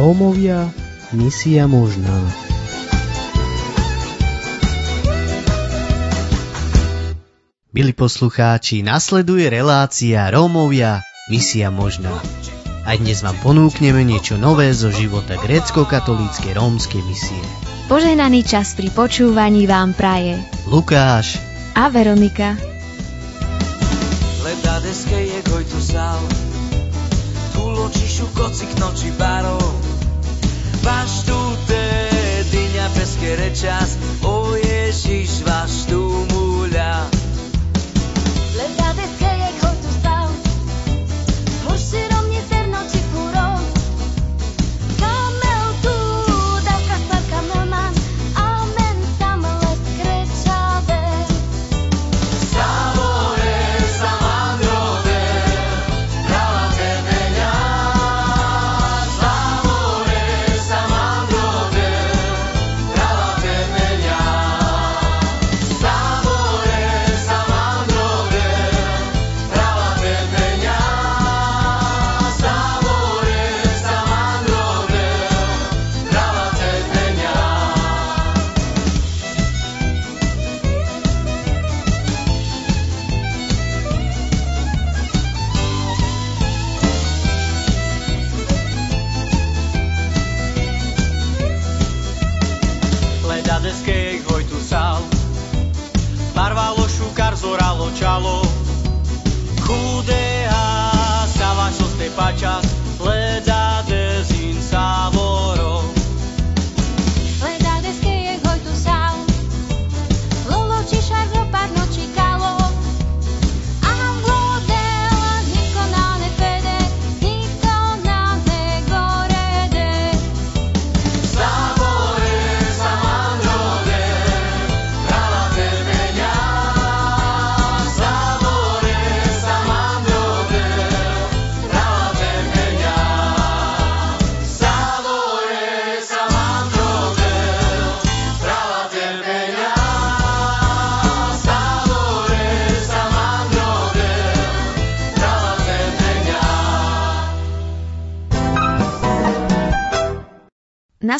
[0.00, 0.72] Rómovia,
[1.12, 2.08] misia možná.
[7.68, 12.16] Milí poslucháči, nasleduje relácia Rómovia, misia možná.
[12.88, 17.44] A dnes vám ponúkneme niečo nové zo života grécko-katolíckej rómskej misie.
[17.92, 21.36] Požehnaný čas pri počúvaní vám praje Lukáš
[21.76, 22.56] a Veronika.
[24.40, 26.24] Gledades che je tu sal
[27.52, 29.89] Tu ločišu kocik noči barov
[30.84, 31.84] Vaš tu te
[32.52, 35.99] dyňa peske rečas O Ježiš, vaš tu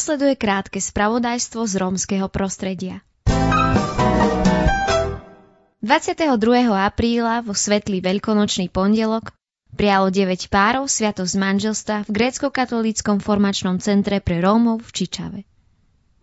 [0.00, 3.04] Nasleduje krátke spravodajstvo z rómskeho prostredia.
[3.28, 6.24] 22.
[6.72, 9.36] apríla vo svetlý veľkonočný pondelok
[9.76, 15.44] prijalo 9 párov sviatosť manželstva v grécko-katolíckom formačnom centre pre Rómov v Čičave.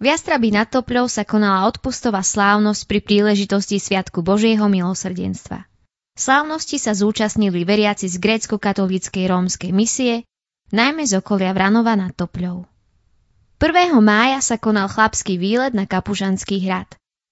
[0.02, 5.70] V Jastrabi nad Topľou sa konala odpustová slávnosť pri príležitosti Sviatku Božieho milosrdenstva.
[6.18, 10.26] Slávnosti sa zúčastnili veriaci z grécko-katolíckej rómskej misie,
[10.74, 12.66] najmä z okolia Vranova nad Topľou.
[13.58, 13.90] 1.
[14.06, 16.86] mája sa konal chlapský výlet na Kapužanský hrad.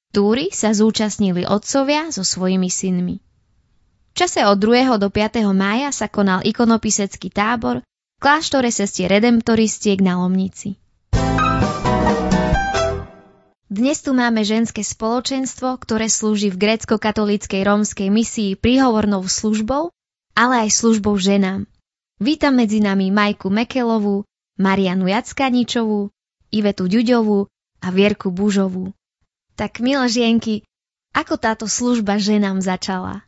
[0.09, 3.21] Túry sa zúčastnili otcovia so svojimi synmi.
[4.09, 4.97] V čase od 2.
[4.97, 5.45] do 5.
[5.53, 10.81] mája sa konal ikonopisecký tábor v kláštore sestie Redemptoristiek na Lomnici.
[13.69, 19.93] Dnes tu máme ženské spoločenstvo, ktoré slúži v grécko-katolíckej rómskej misii príhovornou službou,
[20.33, 21.69] ale aj službou ženám.
[22.17, 24.25] Vítam medzi nami Majku Mekelovú,
[24.55, 26.14] Marianu Jackaničovú,
[26.55, 27.51] Ivetu Ďuďovú
[27.83, 28.95] a Vierku Bužovú.
[29.59, 30.63] Tak, milé žienky,
[31.11, 33.27] ako táto služba ženám začala?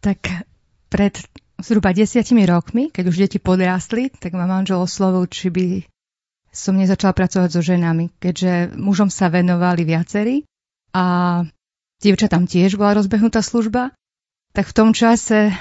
[0.00, 0.48] Tak
[0.88, 1.14] pred
[1.60, 5.66] zhruba desiatimi rokmi, keď už deti podrástli, tak ma manžel oslovil, či by
[6.48, 10.48] som nezačala pracovať so ženami, keďže mužom sa venovali viacerí
[10.96, 11.44] a
[12.00, 13.92] dievčatám tiež bola rozbehnutá služba,
[14.56, 15.52] tak v tom čase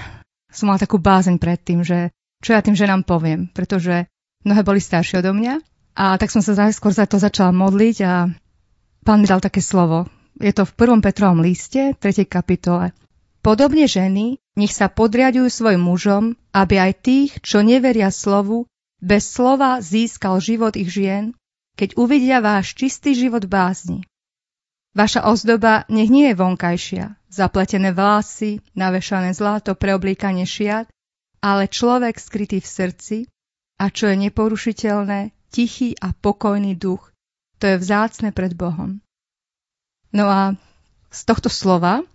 [0.47, 2.09] som mala takú bázeň pred tým, že
[2.39, 4.07] čo ja tým ženám poviem, pretože
[4.47, 5.59] mnohé boli staršie odo mňa
[5.97, 8.29] a tak som sa skôr za to začala modliť a
[9.01, 10.05] pán mi dal také slovo.
[10.37, 11.01] Je to v 1.
[11.01, 12.29] Petrovom liste, 3.
[12.29, 12.93] kapitole.
[13.41, 18.69] Podobne ženy, nech sa podriadujú svojim mužom, aby aj tých, čo neveria slovu,
[19.01, 21.33] bez slova získal život ich žien,
[21.73, 24.05] keď uvidia váš čistý život bázni.
[24.93, 30.89] Vaša ozdoba nech nie je vonkajšia, zapletené vlasy, navešané zlato pre oblíkanie šiat,
[31.41, 33.17] ale človek skrytý v srdci
[33.77, 37.09] a čo je neporušiteľné, tichý a pokojný duch.
[37.57, 39.01] To je vzácne pred Bohom.
[40.13, 40.53] No a
[41.09, 42.05] z tohto slova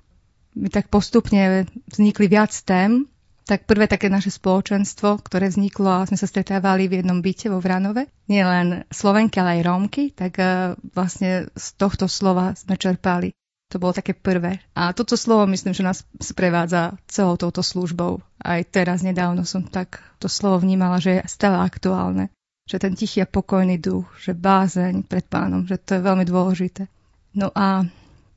[0.54, 3.10] mi tak postupne vznikli viac tém,
[3.42, 7.58] tak prvé také naše spoločenstvo, ktoré vzniklo a sme sa stretávali v jednom byte vo
[7.58, 13.34] Vranove, nie len Slovenky, ale aj Rómky, tak uh, vlastne z tohto slova sme čerpali.
[13.74, 14.62] To bolo také prvé.
[14.76, 18.20] A toto slovo myslím, že nás sprevádza celou touto službou.
[18.38, 22.28] Aj teraz nedávno som tak to slovo vnímala, že je stále aktuálne.
[22.66, 26.86] Že ten tichý a pokojný duch, že bázeň pred pánom, že to je veľmi dôležité.
[27.34, 27.86] No a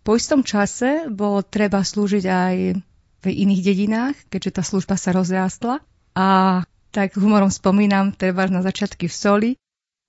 [0.06, 2.56] po istom čase bolo treba slúžiť aj
[3.22, 5.81] v iných dedinách, keďže tá služba sa rozrástla.
[6.16, 6.27] A
[6.94, 9.51] tak humorom spomínam, treba na začiatky v Soli,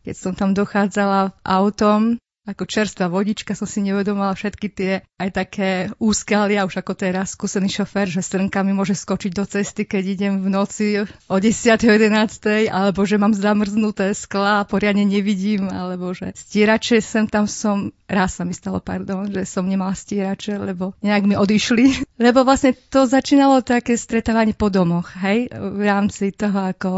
[0.06, 5.70] keď som tam dochádzala autom ako čerstvá vodička som si nevedomala všetky tie aj také
[5.98, 10.34] úskalia, už ako teraz skúsený šofér, že srnka mi môže skočiť do cesty, keď idem
[10.40, 10.87] v noci
[11.26, 11.50] o 10.
[11.82, 12.70] 11.
[12.70, 18.38] alebo že mám zamrznuté skla a poriadne nevidím, alebo že stierače sem tam som, raz
[18.38, 21.84] sa mi stalo, pardon, že som nemala stierače, lebo nejak mi odišli.
[22.16, 26.90] Lebo vlastne to začínalo také stretávanie po domoch, hej, v rámci toho, ako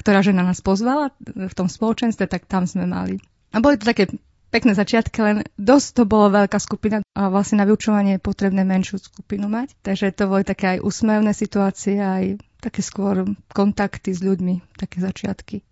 [0.00, 3.20] ktorá žena nás pozvala v tom spoločenstve, tak tam sme mali.
[3.52, 4.08] A boli to také
[4.50, 8.98] pekné začiatky, len dosť to bolo veľká skupina a vlastne na vyučovanie je potrebné menšiu
[8.98, 9.78] skupinu mať.
[9.80, 13.24] Takže to boli také aj úsmevné situácie, aj také skôr
[13.54, 15.62] kontakty s ľuďmi, také začiatky.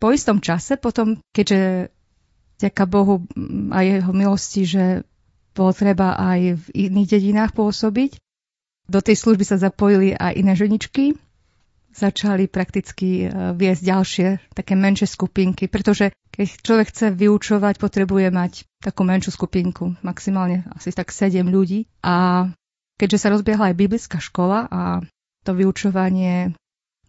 [0.00, 1.92] Po istom čase potom, keďže
[2.58, 3.22] ďaká Bohu
[3.70, 4.84] a jeho milosti, že
[5.54, 8.18] bolo treba aj v iných dedinách pôsobiť,
[8.84, 11.16] do tej služby sa zapojili aj iné ženičky,
[11.94, 18.66] začali prakticky e, viesť ďalšie také menšie skupinky, pretože keď človek chce vyučovať, potrebuje mať
[18.82, 21.86] takú menšiu skupinku, maximálne asi tak 7 ľudí.
[22.02, 22.46] A
[22.98, 24.82] keďže sa rozbiehla aj biblická škola a
[25.46, 26.58] to vyučovanie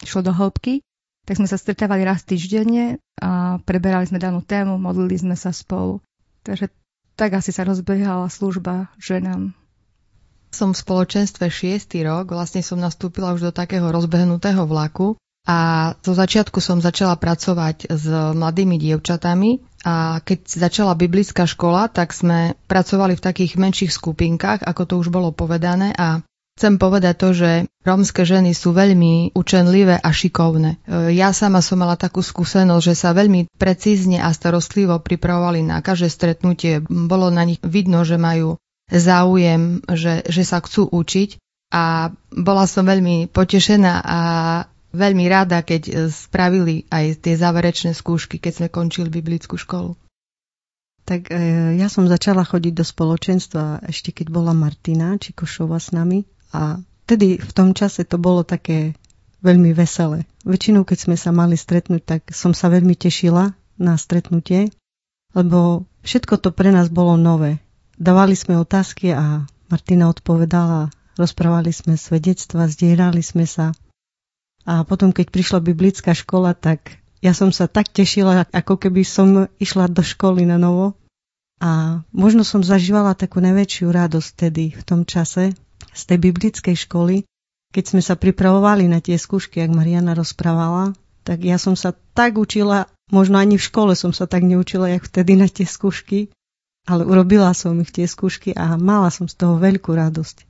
[0.06, 0.86] išlo do hĺbky,
[1.26, 6.06] tak sme sa stretávali raz týždenne a preberali sme danú tému, modlili sme sa spolu.
[6.46, 6.70] Takže
[7.18, 9.58] tak asi sa rozbiehala služba ženám
[10.52, 15.16] som v spoločenstve šiestý rok, vlastne som nastúpila už do takého rozbehnutého vlaku
[15.46, 22.18] a zo začiatku som začala pracovať s mladými dievčatami a keď začala biblická škola, tak
[22.18, 26.26] sme pracovali v takých menších skupinkách, ako to už bolo povedané a
[26.56, 27.52] Chcem povedať to, že
[27.84, 30.80] rómske ženy sú veľmi učenlivé a šikovné.
[31.12, 36.08] Ja sama som mala takú skúsenosť, že sa veľmi precízne a starostlivo pripravovali na každé
[36.08, 36.80] stretnutie.
[36.88, 38.56] Bolo na nich vidno, že majú
[38.90, 41.42] záujem, že, že sa chcú učiť
[41.74, 44.20] a bola som veľmi potešená a
[44.96, 50.00] veľmi rada, keď spravili aj tie záverečné skúšky, keď sme končili biblickú školu.
[51.06, 51.38] Tak e,
[51.78, 57.38] ja som začala chodiť do spoločenstva ešte keď bola Martina Čikošova s nami a vtedy
[57.38, 58.98] v tom čase to bolo také
[59.46, 60.26] veľmi veselé.
[60.42, 64.74] Väčšinou, keď sme sa mali stretnúť, tak som sa veľmi tešila na stretnutie,
[65.38, 67.62] lebo všetko to pre nás bolo nové.
[67.96, 73.72] Dávali sme otázky a Martina odpovedala, rozprávali sme svedectva, zdierali sme sa.
[74.68, 79.48] A potom, keď prišla biblická škola, tak ja som sa tak tešila, ako keby som
[79.58, 81.00] išla do školy na novo.
[81.64, 85.56] A možno som zažívala takú najväčšiu radosť tedy v tom čase
[85.96, 87.24] z tej biblickej školy,
[87.72, 92.36] keď sme sa pripravovali na tie skúšky, ak Mariana rozprávala, tak ja som sa tak
[92.36, 96.32] učila, možno ani v škole som sa tak neučila, jak vtedy na tie skúšky,
[96.86, 100.46] ale urobila som ich tie skúšky a mala som z toho veľkú radosť.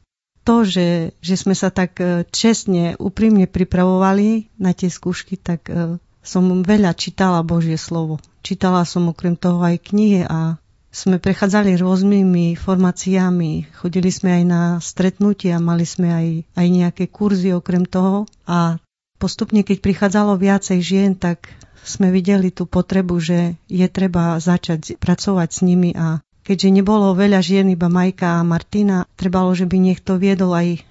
[0.46, 5.98] To, že, že sme sa tak e, čestne, úprimne pripravovali na tie skúšky, tak e,
[6.22, 8.22] som veľa čítala Božie slovo.
[8.46, 10.62] Čítala som okrem toho aj knihy a
[10.96, 17.52] sme prechádzali rôznymi formáciami, chodili sme aj na stretnutia, mali sme aj, aj nejaké kurzy
[17.52, 18.80] okrem toho a
[19.20, 21.52] postupne, keď prichádzalo viacej žien, tak
[21.86, 27.42] sme videli tú potrebu, že je treba začať pracovať s nimi a keďže nebolo veľa
[27.42, 30.86] žien, iba Majka a Martina, trebalo, že by niekto viedol aj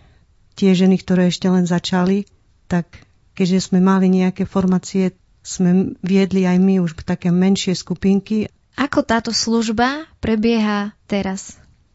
[0.58, 2.26] tie ženy, ktoré ešte len začali,
[2.66, 2.90] tak
[3.38, 5.14] keďže sme mali nejaké formácie,
[5.46, 8.50] sme viedli aj my už také menšie skupinky.
[8.74, 11.54] Ako táto služba prebieha teraz?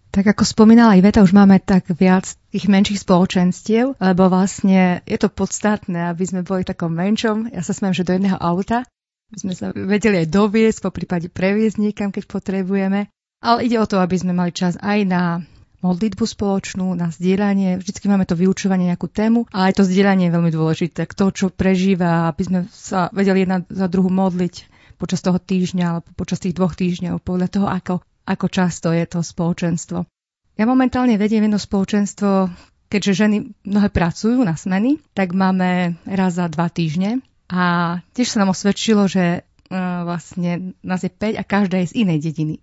[0.10, 5.30] Tak ako spomínala Iveta, už máme tak viac tých menších spoločenstiev, lebo vlastne je to
[5.30, 7.54] podstatné, aby sme boli takom menšom.
[7.54, 8.90] Ja sa smiem, že do jedného auta
[9.30, 13.14] by sme sa vedeli aj doviesť, po prípade previesť niekam, keď potrebujeme.
[13.40, 15.24] Ale ide o to, aby sme mali čas aj na
[15.80, 17.80] modlitbu spoločnú, na zdieľanie.
[17.80, 21.08] Vždycky máme to vyučovanie nejakú tému, ale aj to zdieľanie je veľmi dôležité.
[21.08, 24.68] Kto čo prežíva, aby sme sa vedeli jedna za druhú modliť
[25.00, 29.26] počas toho týždňa alebo počas tých dvoch týždňov, podľa toho, ako ako často je to
[29.26, 30.06] spoločenstvo.
[30.54, 32.54] Ja momentálne vediem jedno spoločenstvo,
[32.94, 38.46] keďže ženy mnohé pracujú na smeny, tak máme raz za dva týždne a tiež sa
[38.46, 42.56] nám osvedčilo, že uh, vlastne nás je 5 a každá je z inej dediny.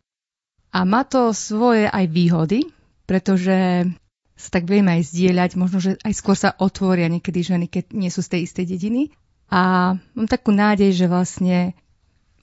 [0.74, 2.66] A má to svoje aj výhody,
[3.06, 3.86] pretože
[4.36, 8.12] sa tak vieme aj zdieľať, možno, že aj skôr sa otvoria niekedy ženy, keď nie
[8.12, 9.02] sú z tej istej dediny.
[9.48, 11.72] A mám takú nádej, že vlastne,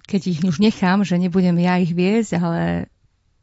[0.10, 2.90] keď ich už nechám, že nebudem ja ich viesť, ale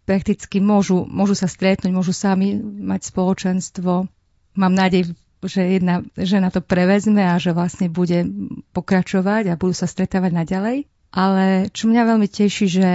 [0.03, 4.11] prakticky môžu, môžu sa stretnúť, môžu sami mať spoločenstvo.
[4.59, 5.15] Mám nádej,
[5.47, 8.27] že jedna žena to prevezme a že vlastne bude
[8.75, 10.79] pokračovať a budú sa stretávať naďalej.
[11.15, 12.89] Ale čo mňa veľmi teší, že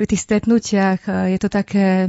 [0.00, 2.08] pri tých stretnutiach e, je to také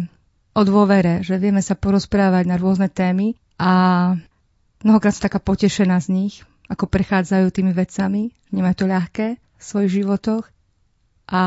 [0.56, 4.16] o dôvere, že vieme sa porozprávať na rôzne témy a
[4.80, 6.34] mnohokrát som taká potešená z nich,
[6.72, 10.48] ako prechádzajú tými vecami, nemajú to ľahké v svojich životoch
[11.28, 11.44] a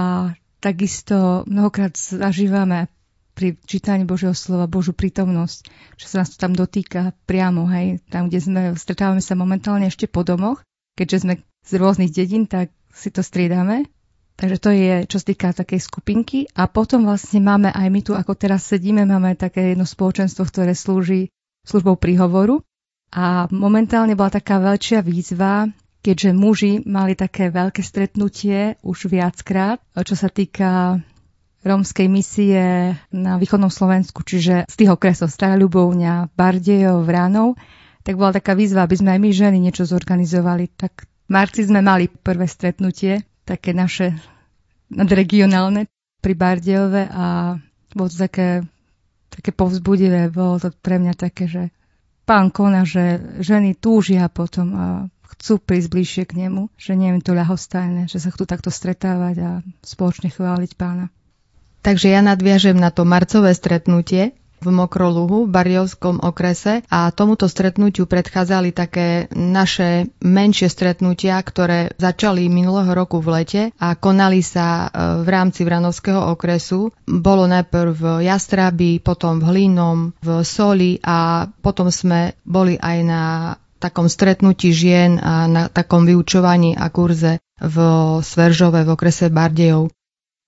[0.61, 2.93] takisto mnohokrát zažívame
[3.33, 8.29] pri čítaní Božieho slova Božú prítomnosť, že sa nás to tam dotýka priamo, hej, tam,
[8.29, 10.61] kde sme, stretávame sa momentálne ešte po domoch,
[10.93, 11.35] keďže sme
[11.65, 13.89] z rôznych dedín, tak si to striedame.
[14.35, 16.39] Takže to je, čo sa týka takej skupinky.
[16.59, 20.75] A potom vlastne máme aj my tu, ako teraz sedíme, máme také jedno spoločenstvo, ktoré
[20.75, 21.31] slúži
[21.63, 22.61] službou príhovoru.
[23.15, 25.71] A momentálne bola taká väčšia výzva,
[26.03, 30.99] keďže muži mali také veľké stretnutie už viackrát, čo sa týka
[31.65, 37.57] rómskej misie na východnom Slovensku, čiže z tých okresov Stará Ľubovňa, Bardejov, Vránov,
[38.05, 40.69] tak bola taká výzva, aby sme aj my ženy niečo zorganizovali.
[40.77, 44.17] Tak v marci sme mali prvé stretnutie, také naše
[44.89, 45.89] nadregionálne
[46.21, 47.57] pri Bardejove a
[47.93, 48.65] bolo to také,
[49.29, 51.63] také povzbudivé, bolo to pre mňa také, že
[52.25, 54.87] pán koná, že ženy túžia potom a
[55.37, 59.37] chcú prísť bližšie k nemu, že nie je to ľahostajné, že sa chcú takto stretávať
[59.45, 59.51] a
[59.85, 61.13] spoločne chváliť pána.
[61.85, 68.09] Takže ja nadviažem na to marcové stretnutie v Mokroluhu v Bariovskom okrese a tomuto stretnutiu
[68.09, 75.23] predchádzali také naše menšie stretnutia, ktoré začali minulého roku v lete a konali sa e,
[75.25, 76.95] v rámci Vranovského okresu.
[77.05, 83.23] Bolo najprv v Jastrabi, potom v Hlínom, v Soli a potom sme boli aj na
[83.85, 87.77] takom stretnutí žien a na takom vyučovaní a kurze v
[88.25, 89.93] Sveržove v okrese Bardejov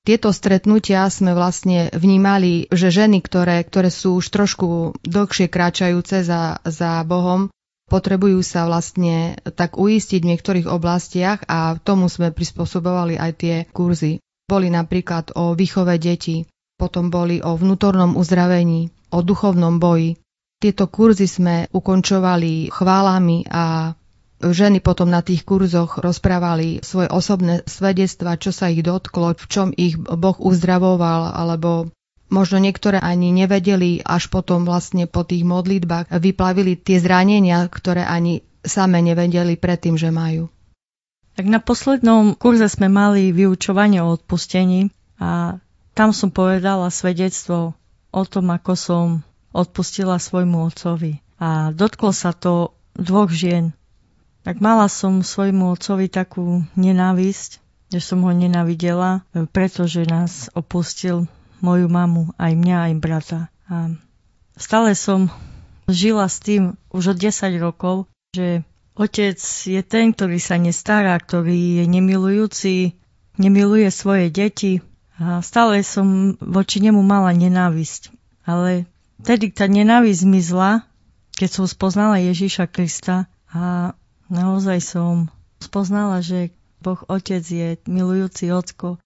[0.06, 6.62] tieto stretnutia sme vlastne vnímali, že ženy, ktoré, ktoré sú už trošku dlhšie kráčajúce za,
[6.62, 7.50] za Bohom,
[7.90, 14.22] potrebujú sa vlastne tak uistiť v niektorých oblastiach a tomu sme prispôsobovali aj tie kurzy.
[14.46, 16.46] Boli napríklad o výchove detí,
[16.78, 20.22] potom boli o vnútornom uzdravení, o duchovnom boji.
[20.62, 23.90] Tieto kurzy sme ukončovali chválami a
[24.40, 29.68] ženy potom na tých kurzoch rozprávali svoje osobné svedectva, čo sa ich dotklo, v čom
[29.72, 31.88] ich Boh uzdravoval, alebo
[32.28, 38.42] možno niektoré ani nevedeli, až potom vlastne po tých modlitbách vyplavili tie zranenia, ktoré ani
[38.66, 40.50] same nevedeli predtým, že majú.
[41.36, 44.88] Tak na poslednom kurze sme mali vyučovanie o odpustení
[45.20, 45.60] a
[45.92, 47.76] tam som povedala svedectvo
[48.12, 49.04] o tom, ako som
[49.52, 51.20] odpustila svojmu otcovi.
[51.36, 53.76] A dotklo sa to dvoch žien,
[54.46, 57.58] tak mala som svojmu otcovi takú nenávisť,
[57.90, 61.26] že som ho nenávidela, pretože nás opustil
[61.58, 63.40] moju mamu, aj mňa, aj brata.
[63.66, 63.90] A
[64.54, 65.34] stále som
[65.90, 68.06] žila s tým už od 10 rokov,
[68.38, 68.62] že
[68.94, 72.94] otec je ten, ktorý sa nestará, ktorý je nemilujúci,
[73.42, 74.78] nemiluje svoje deti
[75.18, 78.14] a stále som voči nemu mala nenávisť.
[78.46, 78.86] Ale
[79.18, 80.86] vtedy tá nenávisť zmizla,
[81.34, 83.90] keď som spoznala Ježíša Krista a
[84.26, 85.30] Naozaj som
[85.62, 86.50] spoznala, že
[86.82, 88.98] Boh Otec je milujúci ocko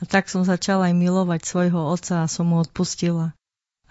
[0.00, 3.36] a tak som začala aj milovať svojho otca a som mu odpustila.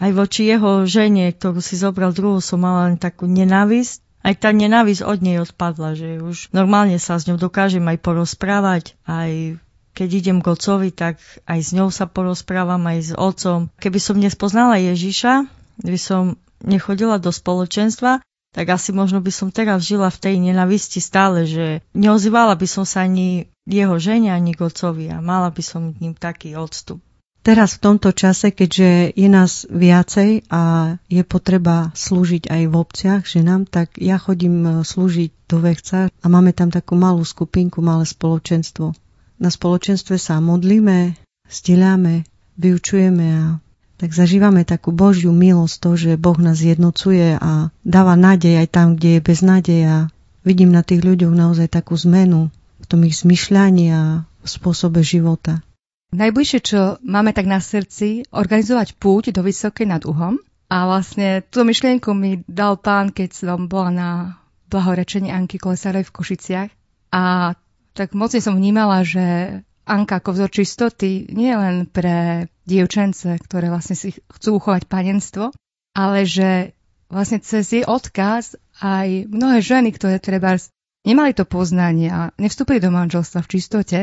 [0.01, 4.01] Aj voči jeho žene, ktorú si zobral druhú, som mala len takú nenávisť.
[4.21, 8.97] Aj tá nenávisť od nej odpadla, že už normálne sa s ňou dokážem aj porozprávať,
[9.05, 9.61] aj
[9.97, 13.69] keď idem k otcovi, tak aj s ňou sa porozprávam, aj s otcom.
[13.81, 15.45] Keby som nespoznala Ježiša,
[15.81, 20.99] by som nechodila do spoločenstva, tak asi možno by som teraz žila v tej nenavisti
[20.99, 24.67] stále, že neozývala by som sa ani jeho žene, ani k
[25.11, 26.99] a mala by som ním taký odstup.
[27.41, 33.21] Teraz v tomto čase, keďže je nás viacej a je potreba slúžiť aj v obciach
[33.25, 38.05] ženám, tak ja chodím e, slúžiť do Vechca a máme tam takú malú skupinku, malé
[38.05, 38.93] spoločenstvo.
[39.41, 41.17] Na spoločenstve sa modlíme,
[41.49, 42.29] stieľame,
[42.61, 43.57] vyučujeme a
[44.01, 48.87] tak zažívame takú Božiu milosť, to, že Boh nás jednocuje a dáva nádej aj tam,
[48.97, 49.97] kde je beznádej a
[50.41, 52.49] vidím na tých ľuďoch naozaj takú zmenu
[52.81, 55.61] v tom ich zmyšľaní a v spôsobe života.
[56.17, 60.41] Najbližšie, čo máme tak na srdci, organizovať púť do Vysokej nad Uhom.
[60.71, 64.09] A vlastne tú myšlienku mi dal pán, keď som bola na
[64.71, 66.69] blahorečení Anky Kolesárej v Košiciach.
[67.13, 67.53] A
[67.93, 73.97] tak mocne som vnímala, že Anka ako vzor čistoty nie len pre dievčence, ktoré vlastne
[73.97, 75.55] si chcú uchovať panenstvo,
[75.97, 76.77] ale že
[77.11, 80.55] vlastne cez jej odkaz aj mnohé ženy, ktoré treba
[81.03, 83.99] nemali to poznanie a nevstúpili do manželstva v čistote,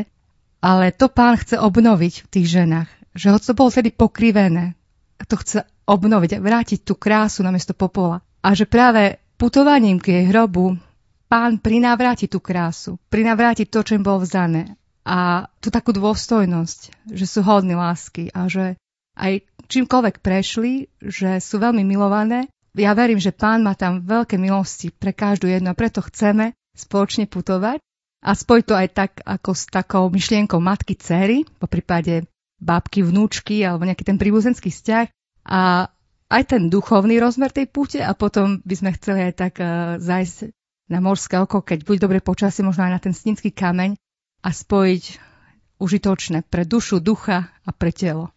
[0.59, 2.91] ale to pán chce obnoviť v tých ženách.
[3.15, 4.79] Že hoď to bolo vtedy pokrivené,
[5.27, 8.23] to chce obnoviť a vrátiť tú krásu namiesto popola.
[8.45, 10.79] A že práve putovaním k jej hrobu
[11.27, 14.78] pán prinavráti tú krásu, prinavráti to, čo im bolo vzané
[15.09, 18.77] a tú takú dôstojnosť, že sú hodní lásky a že
[19.17, 19.41] aj
[19.73, 22.53] čímkoľvek prešli, že sú veľmi milované.
[22.77, 27.25] Ja verím, že pán má tam veľké milosti pre každú jednu a preto chceme spoločne
[27.25, 27.81] putovať.
[28.19, 33.63] A spojiť to aj tak ako s takou myšlienkou matky, céry, po prípade bábky, vnúčky
[33.63, 35.07] alebo nejaký ten príbuzenský vzťah.
[35.49, 35.89] A
[36.29, 40.53] aj ten duchovný rozmer tej púte a potom by sme chceli aj tak uh, zajsť
[40.93, 43.97] na morské oko, keď bude dobre počasie, možno aj na ten snínsky kameň
[44.49, 45.05] a spojiť
[45.77, 48.33] užitočné pre dušu, ducha a pre telo.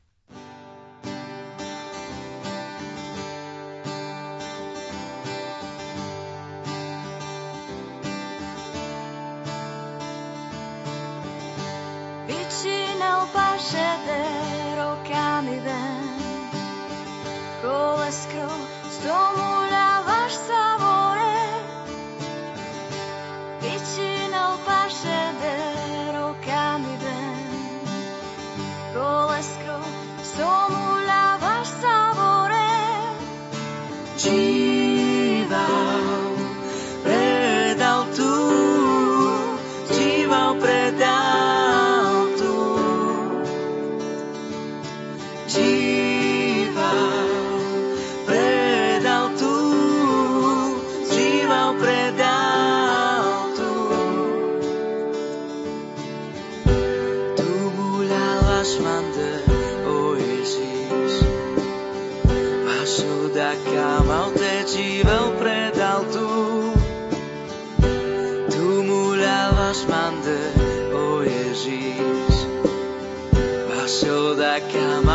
[71.63, 71.69] I'll
[73.87, 75.07] show that come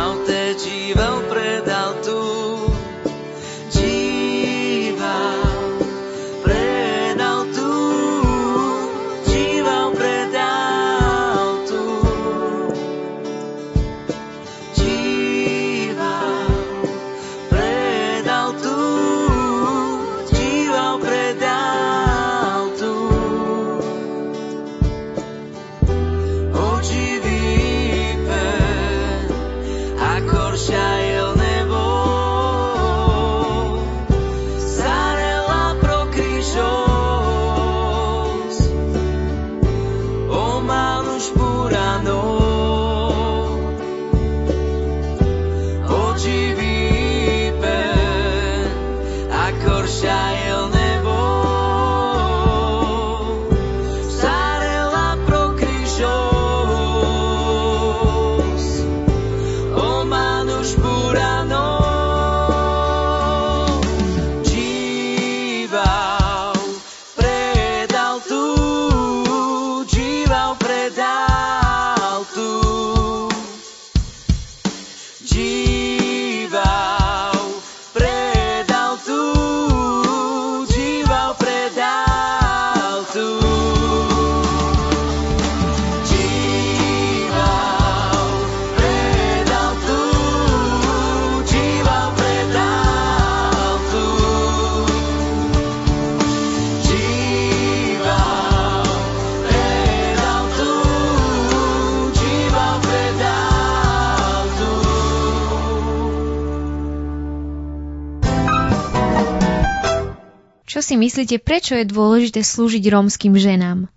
[110.83, 113.87] si myslíte, prečo je dôležité slúžiť rómskym ženám?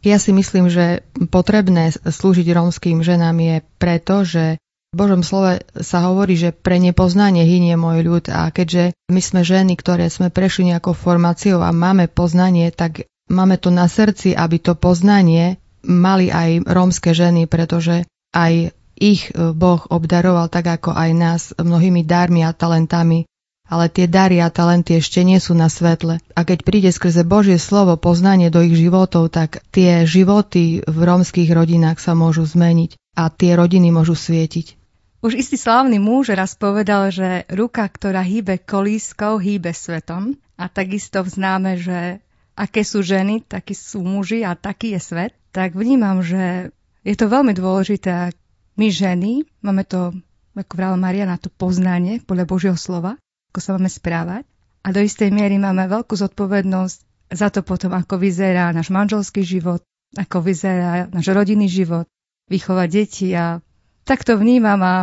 [0.00, 4.56] Ja si myslím, že potrebné slúžiť rómskym ženám je preto, že
[4.90, 9.40] v Božom slove sa hovorí, že pre nepoznanie hynie môj ľud a keďže my sme
[9.46, 14.58] ženy, ktoré sme prešli nejakou formáciou a máme poznanie, tak máme to na srdci, aby
[14.58, 18.02] to poznanie mali aj rómske ženy, pretože
[18.34, 23.29] aj ich Boh obdaroval tak ako aj nás mnohými darmi a talentami
[23.70, 26.18] ale tie dary a talenty ešte nie sú na svetle.
[26.34, 31.46] A keď príde skrze Božie slovo poznanie do ich životov, tak tie životy v rómskych
[31.54, 34.74] rodinách sa môžu zmeniť a tie rodiny môžu svietiť.
[35.22, 40.34] Už istý slávny muž raz povedal, že ruka, ktorá hýbe kolískou, hýbe svetom.
[40.58, 42.18] A takisto vznáme, že
[42.58, 45.32] aké sú ženy, takí sú muži a taký je svet.
[45.54, 46.74] Tak vnímam, že
[47.06, 48.34] je to veľmi dôležité.
[48.80, 50.16] My ženy máme to,
[50.56, 54.46] ako vrala Maria, na to poznanie podľa Božieho slova ako sa máme správať.
[54.80, 56.98] A do istej miery máme veľkú zodpovednosť
[57.30, 59.84] za to potom, ako vyzerá náš manželský život,
[60.16, 62.08] ako vyzerá náš rodinný život,
[62.50, 63.62] vychovať deti a
[64.02, 64.94] tak to vnímam a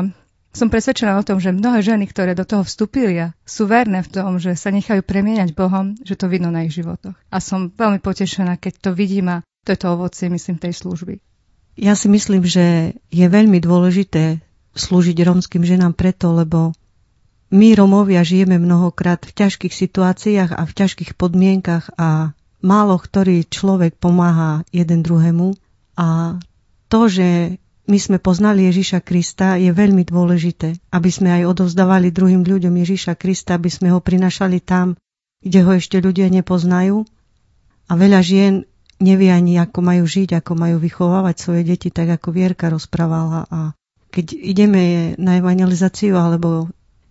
[0.52, 4.10] som presvedčená o tom, že mnohé ženy, ktoré do toho vstúpili a sú verné v
[4.10, 7.14] tom, že sa nechajú premieňať Bohom, že to vidno na ich životoch.
[7.30, 11.22] A som veľmi potešená, keď to vidím a to je to ovocie, myslím, tej služby.
[11.78, 14.42] Ja si myslím, že je veľmi dôležité
[14.74, 16.74] slúžiť romským ženám preto, lebo
[17.48, 23.96] my Romovia žijeme mnohokrát v ťažkých situáciách a v ťažkých podmienkach a málo ktorý človek
[23.96, 25.56] pomáha jeden druhému
[25.96, 26.38] a
[26.88, 32.44] to, že my sme poznali Ježiša Krista, je veľmi dôležité, aby sme aj odovzdávali druhým
[32.44, 35.00] ľuďom Ježiša Krista, aby sme ho prinašali tam,
[35.40, 37.08] kde ho ešte ľudia nepoznajú.
[37.88, 38.68] A veľa žien
[39.00, 43.48] nevie ani, ako majú žiť, ako majú vychovávať svoje deti, tak ako Vierka rozprávala.
[43.48, 43.72] A
[44.12, 46.68] keď ideme na evangelizáciu alebo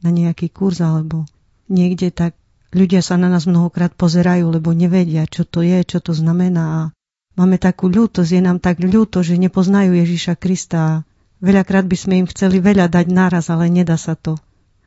[0.06, 1.26] na nejaký kurz alebo
[1.66, 2.38] niekde, tak
[2.70, 6.62] ľudia sa na nás mnohokrát pozerajú, lebo nevedia, čo to je, čo to znamená.
[6.62, 6.80] A
[7.34, 11.02] máme takú ľútosť, je nám tak ľúto, že nepoznajú Ježiša Krista.
[11.42, 14.38] Veľakrát by sme im chceli veľa dať naraz, ale nedá sa to.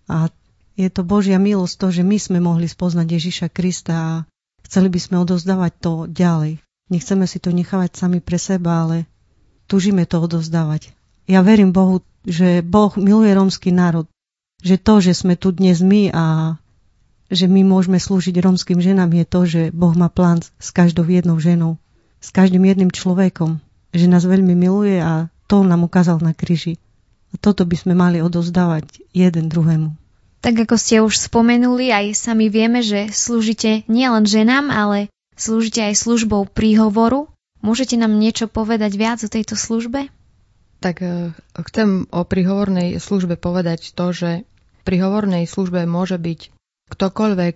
[0.08, 0.32] A
[0.79, 4.13] je to Božia milosť to, že my sme mohli spoznať Ježiša Krista a
[4.63, 6.63] chceli by sme odovzdávať to ďalej.
[6.89, 9.05] Nechceme si to nechávať sami pre seba, ale
[9.69, 10.95] tužíme to odovzdávať.
[11.29, 14.10] Ja verím Bohu, že Boh miluje rómsky národ.
[14.60, 16.56] Že to, že sme tu dnes my a
[17.30, 21.38] že my môžeme slúžiť rómskym ženám je to, že Boh má plán s každou jednou
[21.38, 21.78] ženou
[22.19, 23.63] s každým jedným človekom,
[23.95, 26.78] že nás veľmi miluje a to nám ukázal na kríži.
[27.34, 29.95] A toto by sme mali odozdávať jeden druhému.
[30.39, 36.00] Tak ako ste už spomenuli, aj sami vieme, že slúžite nielen ženám, ale slúžite aj
[36.00, 37.28] službou príhovoru.
[37.60, 40.08] Môžete nám niečo povedať viac o tejto službe?
[40.80, 41.36] Tak e,
[41.67, 44.48] chcem o príhovornej službe povedať to, že
[44.89, 46.49] v príhovornej službe môže byť
[46.89, 47.56] ktokoľvek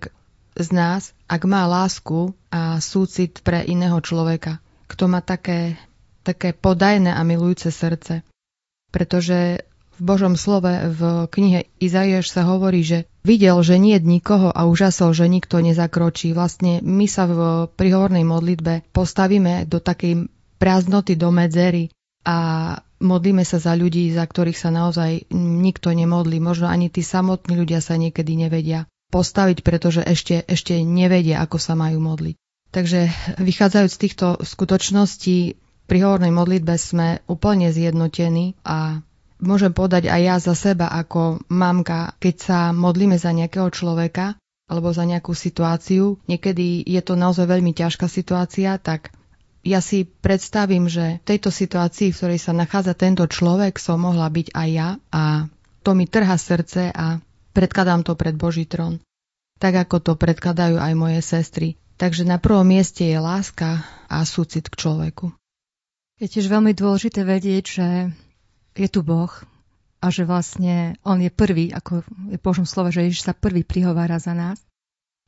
[0.54, 5.74] z nás, ak má lásku a súcit pre iného človeka, kto má také,
[6.22, 8.22] také podajné a milujúce srdce.
[8.94, 9.66] Pretože
[9.98, 14.70] v Božom slove v knihe Izaiáš sa hovorí, že videl, že nie je nikoho a
[14.70, 16.38] užasol, že nikto nezakročí.
[16.38, 20.30] Vlastne my sa v prihovornej modlitbe postavíme do takej
[20.62, 21.90] prázdnoty, do medzery
[22.30, 26.40] a modlíme sa za ľudí, za ktorých sa naozaj nikto nemodlí.
[26.40, 31.76] Možno ani tí samotní ľudia sa niekedy nevedia postaviť, pretože ešte, ešte nevedia, ako sa
[31.76, 32.36] majú modliť.
[32.74, 33.00] Takže
[33.38, 39.04] vychádzajúc z týchto skutočností, pri hovornej modlitbe sme úplne zjednotení a
[39.44, 44.40] môžem povedať aj ja za seba ako mamka, keď sa modlíme za nejakého človeka
[44.72, 49.12] alebo za nejakú situáciu, niekedy je to naozaj veľmi ťažká situácia, tak
[49.64, 54.28] ja si predstavím, že v tejto situácii, v ktorej sa nachádza tento človek, som mohla
[54.28, 55.48] byť aj ja a
[55.84, 57.24] to mi trha srdce a
[57.54, 58.98] Predkladám to pred Boží trón,
[59.62, 61.78] tak ako to predkladajú aj moje sestry.
[62.02, 65.30] Takže na prvom mieste je láska a súcit k človeku.
[66.18, 67.88] Je tiež veľmi dôležité vedieť, že
[68.74, 69.30] je tu Boh
[70.02, 72.02] a že vlastne On je prvý, ako
[72.34, 74.58] je v Božom slove, že Ježiš sa prvý prihovára za nás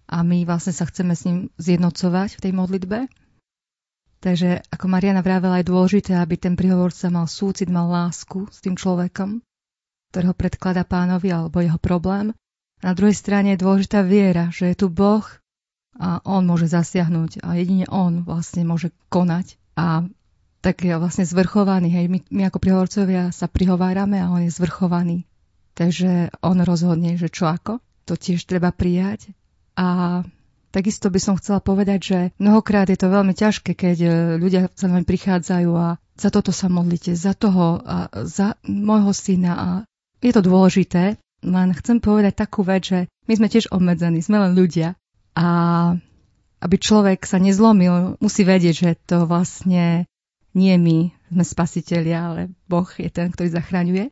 [0.09, 2.97] a my vlastne sa chceme s ním zjednocovať v tej modlitbe.
[4.25, 8.73] Takže ako Mariana vravela, je dôležité, aby ten prihovorca mal súcit, mal lásku s tým
[8.73, 9.45] človekom
[10.15, 12.31] ktorého predklada pánovi alebo jeho problém.
[12.79, 15.27] Na druhej strane je dôležitá viera, že je tu Boh
[15.99, 20.07] a On môže zasiahnuť a jedine On vlastne môže konať a
[20.63, 21.91] tak je vlastne zvrchovaný.
[21.91, 22.05] Hej.
[22.07, 25.27] My, my ako prihovorcovia sa prihovárame a On je zvrchovaný.
[25.75, 27.83] Takže On rozhodne, že čo ako.
[28.07, 29.35] To tiež treba prijať.
[29.75, 30.23] A
[30.75, 34.91] takisto by som chcela povedať, že mnohokrát je to veľmi ťažké, keď e, ľudia sa
[34.91, 39.69] nami prichádzajú a za toto sa modlite, za toho, a za môjho syna a
[40.19, 42.99] je to dôležité, len chcem povedať takú vec, že
[43.31, 44.99] my sme tiež obmedzení, sme len ľudia
[45.35, 45.47] a
[46.59, 50.09] aby človek sa nezlomil, musí vedieť, že to vlastne
[50.55, 54.09] nie my sme spasiteľia, ale Boh je ten, ktorý zachraňuje.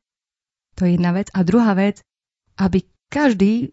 [0.78, 1.32] To je jedna vec.
[1.32, 2.04] A druhá vec,
[2.60, 3.72] aby každý,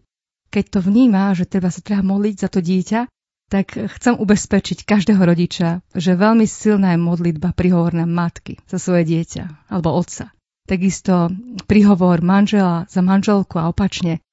[0.51, 3.07] keď to vníma, že treba sa treba modliť za to dieťa,
[3.51, 9.71] tak chcem ubezpečiť každého rodiča, že veľmi silná je modlitba prihovorná matky za svoje dieťa
[9.71, 10.31] alebo otca.
[10.67, 11.27] Takisto
[11.67, 14.23] prihovor manžela za manželku a opačne.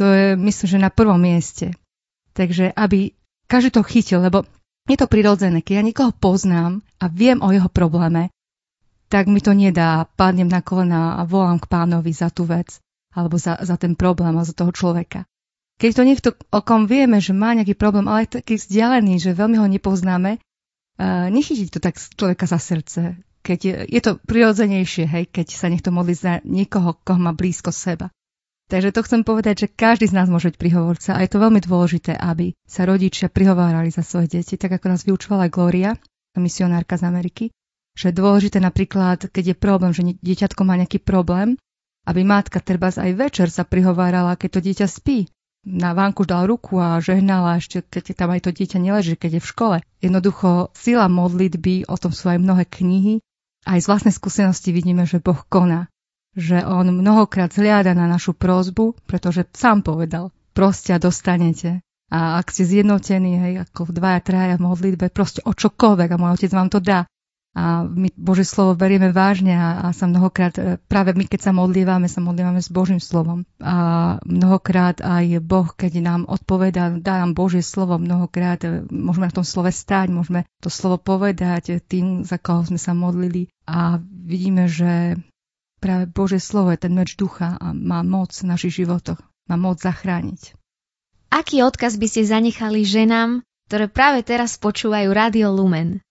[0.00, 1.76] To je, myslím, že na prvom mieste.
[2.32, 3.12] Takže aby
[3.48, 4.48] každý to chytil, lebo
[4.88, 5.60] je to prirodzené.
[5.60, 8.32] Keď ja niekoho poznám a viem o jeho probléme,
[9.12, 10.08] tak mi to nedá.
[10.16, 12.80] Padnem na kolena a volám k pánovi za tú vec
[13.12, 15.24] alebo za, za ten problém a za toho človeka.
[15.76, 19.36] Keď to niekto, o kom vieme, že má nejaký problém, ale je taký vzdialený, že
[19.36, 25.06] veľmi ho nepoznáme, uh, nechytiť to tak človeka za srdce keď je, je to prirodzenejšie,
[25.06, 28.10] hej, keď sa niekto modlí za niekoho, koho má blízko seba.
[28.66, 31.62] Takže to chcem povedať, že každý z nás môže byť prihovorca a je to veľmi
[31.62, 35.94] dôležité, aby sa rodičia prihovárali za svoje deti, tak ako nás vyučovala Gloria,
[36.34, 37.44] misionárka z Ameriky,
[37.94, 41.54] že je dôležité napríklad, keď je problém, že dieťatko má nejaký problém,
[42.10, 45.30] aby matka treba aj večer sa prihovárala, keď to dieťa spí.
[45.66, 49.42] Na vánku dal ruku a žehnala ešte, keď tam aj to dieťa neleží, keď je
[49.42, 49.76] v škole.
[49.98, 53.18] Jednoducho sila modlitby, o tom sú aj mnohé knihy,
[53.66, 55.90] aj z vlastnej skúsenosti vidíme, že Boh koná.
[56.38, 61.82] Že On mnohokrát zliada na našu prozbu, pretože sám povedal, proste a dostanete.
[62.14, 66.38] A ak ste zjednotení, hej, ako dvaja, traja v modlitbe, proste o čokoľvek a môj
[66.38, 67.10] otec vám to dá.
[67.56, 71.52] A my Božie slovo berieme vážne a, a sa mnohokrát, e, práve my keď sa
[71.56, 73.48] modlívame, sa modlívame s Božím slovom.
[73.64, 73.74] A
[74.28, 79.48] mnohokrát aj Boh, keď nám odpoveda, dá nám Božie slovo, mnohokrát e, môžeme na tom
[79.48, 83.48] slove stať, môžeme to slovo povedať tým, za koho sme sa modlili.
[83.64, 85.16] A vidíme, že
[85.80, 89.80] práve Božie slovo je ten meč ducha a má moc v našich životoch, má moc
[89.80, 90.52] zachrániť.
[91.32, 93.40] Aký odkaz by ste zanechali ženám,
[93.72, 96.04] ktoré práve teraz počúvajú Radio Lumen?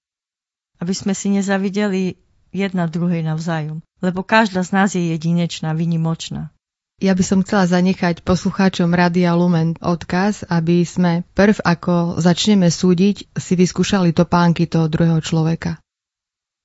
[0.79, 2.19] Aby sme si nezavideli
[2.55, 3.83] jedna druhej navzájom.
[3.99, 6.55] Lebo každá z nás je jedinečná, vynimočná.
[7.03, 13.35] Ja by som chcela zanechať poslucháčom Radia Lumen odkaz, aby sme prv ako začneme súdiť,
[13.35, 15.75] si vyskúšali topánky toho druhého človeka.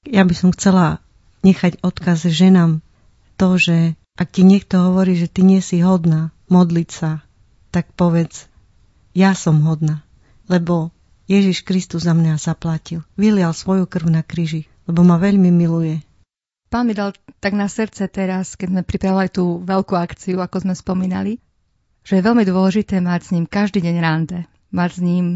[0.07, 1.03] Ja by som chcela
[1.43, 2.79] nechať odkaz ženám
[3.35, 7.27] to, že ak ti niekto hovorí, že ty nie si hodná modliť sa,
[7.75, 8.47] tak povedz,
[9.19, 10.07] ja som hodná,
[10.47, 10.95] lebo
[11.31, 13.07] Ježiš Kristus za mňa zaplatil.
[13.15, 16.03] Vylial svoju krv na kríži, lebo ma veľmi miluje.
[16.67, 20.75] Pán mi dal tak na srdce teraz, keď sme pripravovali tú veľkú akciu, ako sme
[20.75, 21.39] spomínali,
[22.03, 24.39] že je veľmi dôležité mať s ním každý deň rande.
[24.75, 25.27] Mať s ním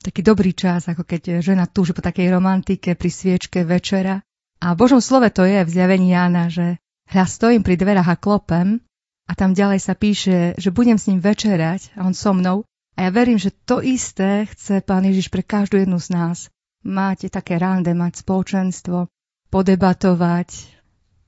[0.00, 4.24] taký dobrý čas, ako keď žena túži po takej romantike pri sviečke večera.
[4.64, 6.80] A v Božom slove to je v zjavení Jána, že
[7.12, 8.80] hľa stojím pri dverách a klopem
[9.28, 12.98] a tam ďalej sa píše, že budem s ním večerať a on so mnou a
[13.02, 16.38] ja verím, že to isté chce Pán Ježiš pre každú jednu z nás.
[16.86, 19.10] Máte také rande, mať spoločenstvo,
[19.50, 20.48] podebatovať,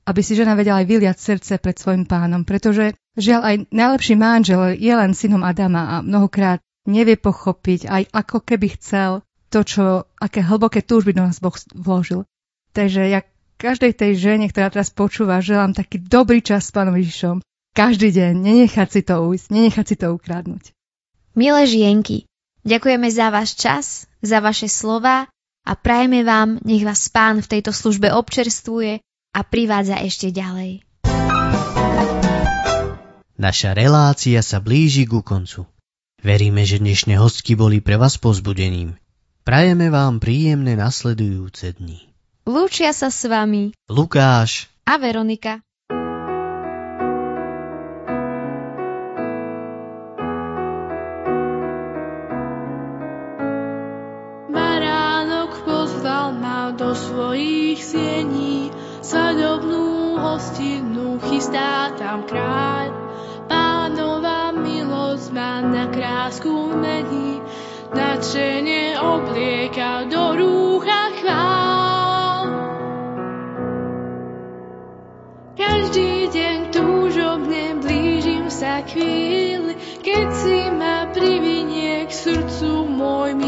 [0.06, 4.78] aby si žena vedela aj vyliať srdce pred svojim pánom, pretože žiaľ aj najlepší manžel
[4.78, 9.84] je len synom Adama a mnohokrát nevie pochopiť aj ako keby chcel to, čo,
[10.22, 12.22] aké hlboké túžby do nás Boh vložil.
[12.76, 13.24] Takže ja
[13.56, 17.40] každej tej žene, ktorá teraz počúva, želám taký dobrý čas s pánom Ježišom.
[17.72, 20.75] Každý deň, nenechať si to ujsť, nenechať si to ukradnúť.
[21.36, 22.24] Milé žienky,
[22.64, 25.28] ďakujeme za váš čas, za vaše slova
[25.68, 29.04] a prajeme vám, nech vás pán v tejto službe občerstvuje
[29.36, 30.80] a privádza ešte ďalej.
[33.36, 35.68] Naša relácia sa blíži ku koncu.
[36.24, 38.96] Veríme, že dnešné hostky boli pre vás pozbudením.
[39.44, 42.16] Prajeme vám príjemné nasledujúce dni.
[42.48, 45.65] Lúčia sa s vami Lukáš a Veronika.
[57.86, 62.90] Siení, sadobnú hostinu chystá tam kráľ.
[63.46, 67.38] Pánova milosť ma na krásku mení,
[67.94, 72.42] nadšene oblieka do rúcha chvál.
[75.54, 83.38] Každý deň túžobne blížim sa chvíli, keď si ma privinie k srdcu môj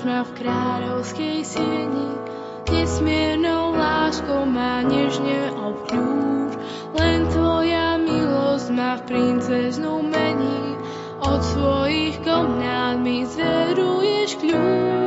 [0.00, 2.08] čakáš ma v kráľovskej sieni,
[2.72, 6.56] nesmiernou láskou ma nežne obkľúč.
[6.96, 10.80] Len tvoja milosť ma v princeznú mení,
[11.20, 14.99] od svojich komnát mi zveruješ kľúč.